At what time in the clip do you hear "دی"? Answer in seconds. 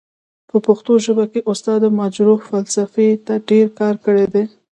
4.33-4.43